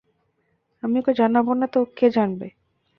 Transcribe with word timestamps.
আমি 0.83 0.95
ওঁকে 0.99 1.13
জানব 1.19 1.47
না 1.59 1.67
তো 1.73 1.79
কে 1.97 2.07
জানবে? 2.15 2.47